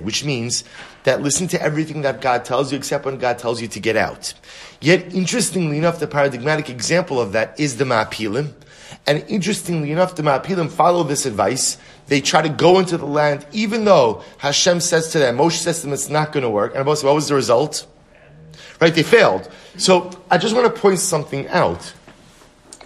which 0.04 0.24
means 0.24 0.63
that 1.04 1.22
listen 1.24 1.48
to 1.48 1.62
everything 1.62 2.01
that 2.04 2.22
God 2.22 2.46
tells 2.46 2.72
you 2.72 2.78
except 2.78 3.06
when 3.06 3.18
God 3.18 3.39
tells 3.39 3.60
you 3.60 3.68
to 3.70 3.80
get 3.80 3.98
out. 3.98 4.34
Yet, 4.80 5.12
interestingly 5.13 5.80
enough, 5.80 6.00
the 6.00 6.06
paradigmatic 6.06 6.70
example 6.70 7.20
of 7.20 7.32
that 7.32 7.60
is 7.60 7.78
the 7.78 7.86
Ma'apilim. 7.86 8.54
And 9.05 9.24
interestingly 9.27 9.91
enough, 9.91 10.15
the 10.15 10.24
Ma'apilim 10.24 10.69
follow 10.69 11.03
this 11.03 11.25
advice. 11.25 11.77
They 12.08 12.22
try 12.22 12.41
to 12.41 12.50
go 12.50 12.79
into 12.79 12.98
the 12.98 13.05
land, 13.05 13.46
even 13.51 13.86
though 13.86 14.24
Hashem 14.39 14.81
says 14.81 15.12
to 15.12 15.19
them, 15.19 15.38
Moshe 15.38 15.58
says 15.58 15.81
to 15.81 15.88
them, 15.88 15.93
it's 15.93 16.10
not 16.10 16.31
going 16.31 16.43
to 16.43 16.50
work. 16.50 16.75
And 16.75 16.86
what 16.86 17.03
was 17.03 17.27
the 17.27 17.36
result? 17.36 17.86
Right? 18.79 18.93
They 18.93 19.03
failed. 19.03 19.50
So, 19.77 20.12
I 20.31 20.38
just 20.38 20.55
want 20.55 20.74
to 20.74 20.81
point 20.81 21.00
something 21.00 21.48
out. 21.50 21.93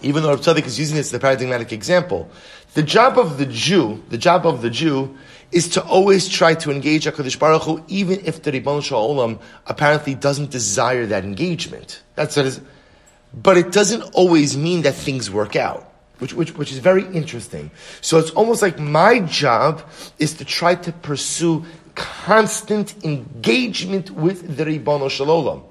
Even 0.01 0.23
though 0.23 0.35
Rav 0.35 0.57
is 0.59 0.77
using 0.77 0.97
this 0.97 1.07
as 1.07 1.13
a 1.13 1.19
paradigmatic 1.19 1.71
example, 1.71 2.29
the 2.73 2.83
job 2.83 3.17
of 3.17 3.37
the 3.37 3.45
Jew, 3.45 4.03
the 4.09 4.17
job 4.17 4.45
of 4.45 4.61
the 4.61 4.69
Jew 4.69 5.15
is 5.51 5.69
to 5.69 5.83
always 5.83 6.27
try 6.27 6.55
to 6.55 6.71
engage 6.71 7.05
HaKadosh 7.05 7.37
Baruch 7.37 7.61
Hu, 7.63 7.83
even 7.87 8.19
if 8.25 8.41
the 8.41 8.51
Ribbon 8.51 8.81
Shalom 8.81 9.39
apparently 9.67 10.15
doesn't 10.15 10.49
desire 10.49 11.05
that 11.05 11.23
engagement. 11.23 12.01
That's 12.15 12.35
what 12.35 12.47
it 12.47 12.49
is. 12.49 12.61
But 13.33 13.57
it 13.57 13.71
doesn't 13.71 14.01
always 14.13 14.57
mean 14.57 14.81
that 14.81 14.95
things 14.95 15.29
work 15.29 15.55
out. 15.55 15.92
Which, 16.19 16.33
which, 16.33 16.55
which 16.55 16.71
is 16.71 16.77
very 16.77 17.05
interesting. 17.07 17.71
So 18.01 18.17
it's 18.17 18.31
almost 18.31 18.61
like 18.61 18.79
my 18.79 19.19
job 19.19 19.81
is 20.19 20.33
to 20.35 20.45
try 20.45 20.75
to 20.75 20.91
pursue 20.91 21.65
constant 21.95 23.03
engagement 23.03 24.11
with 24.11 24.55
the 24.57 24.65
Ribbon 24.65 25.09
Shalom. 25.09 25.63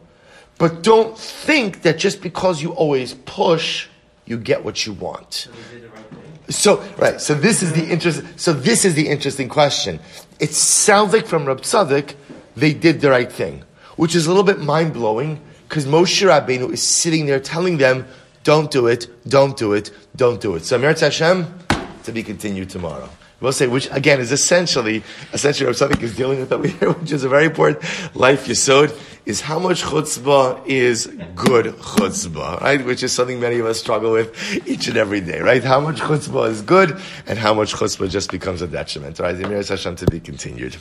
But 0.59 0.83
don't 0.83 1.17
think 1.17 1.83
that 1.83 1.99
just 1.99 2.21
because 2.23 2.63
you 2.63 2.73
always 2.73 3.15
push, 3.15 3.89
you 4.27 4.37
get 4.37 4.65
what 4.65 4.87
you 4.87 4.93
want. 4.93 5.49
So 6.49 6.83
right, 6.99 7.21
so 7.21 7.35
this 7.35 7.63
is 7.63 7.73
the 7.73 7.89
interest. 7.89 8.23
So 8.37 8.53
this 8.53 8.85
is 8.85 8.95
the 8.95 9.09
interesting 9.09 9.49
question. 9.49 10.01
It 10.39 10.53
sounds 10.53 11.13
like 11.13 11.27
from 11.27 11.47
Rab 11.47 11.63
Tzadok, 11.63 12.15
they 12.57 12.75
did 12.75 13.01
the 13.01 13.11
right 13.11 13.31
thing, 13.31 13.65
which 13.97 14.15
is 14.15 14.27
a 14.27 14.29
little 14.29 14.45
bit 14.45 14.61
mind 14.61 14.93
blowing 14.93 15.41
because 15.69 15.87
Moshe 15.87 16.27
Rabbeinu 16.27 16.73
is 16.73 16.83
sitting 16.83 17.25
there 17.27 17.41
telling 17.41 17.79
them, 17.79 18.07
"Don't 18.45 18.71
do 18.71 18.87
it, 18.87 19.09
don't 19.29 19.57
do 19.57 19.73
it, 19.73 19.91
don't 20.17 20.41
do 20.41 20.55
it." 20.57 20.65
So 20.65 20.79
Meretz 20.79 21.01
Hashem 21.01 21.47
to 22.05 22.13
be 22.13 22.23
continued 22.23 22.71
tomorrow. 22.71 23.09
We'll 23.43 23.51
say, 23.51 23.67
which 23.67 23.89
again 23.91 24.21
is 24.21 24.31
essentially, 24.31 25.03
essentially 25.33 25.67
Rav 25.67 25.75
Tzadok 25.75 26.01
is 26.01 26.17
dealing 26.17 26.39
with 26.39 26.53
over 26.53 26.69
here, 26.69 26.93
which 27.01 27.11
is 27.11 27.25
a 27.25 27.29
very 27.29 27.47
important 27.47 27.83
life 28.15 28.47
yisod, 28.47 28.97
is 29.27 29.41
how 29.41 29.59
much 29.59 29.83
chutzpah 29.83 30.65
is 30.65 31.07
good 31.35 31.67
chutzpah, 31.67 32.61
right? 32.61 32.85
Which 32.85 33.03
is 33.03 33.13
something 33.13 33.41
many 33.41 33.59
of 33.59 33.67
us 33.67 33.81
struggle 33.81 34.13
with 34.13 34.33
each 34.67 34.87
and 34.87 34.97
every 34.97 35.21
day, 35.21 35.41
right? 35.41 35.63
How 35.63 35.81
much 35.81 35.97
chutzpah 35.97 36.51
is 36.51 36.63
good 36.63 37.01
and 37.27 37.37
how 37.37 37.53
much 37.53 37.75
chutzpah 37.75 38.09
just 38.09 38.31
becomes 38.31 38.63
a 38.63 38.69
detriment, 38.69 39.19
right? 39.19 39.33
The 39.33 39.49
Hashem 39.49 39.97
to 39.97 40.07
be 40.07 40.21
continued. 40.21 40.77